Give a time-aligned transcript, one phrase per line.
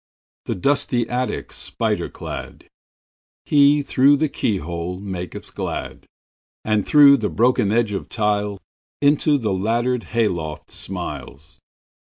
[0.45, 6.07] The dusty attic spider cladHe, through the keyhole, maketh glad;
[6.65, 8.59] And through the broken edge of tiles,
[8.99, 11.59] Into the laddered hay loft smiles.